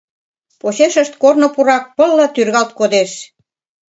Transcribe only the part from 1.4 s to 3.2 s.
пурак пылла тӱргалт кодеш.